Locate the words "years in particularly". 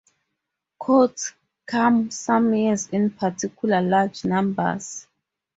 2.55-3.87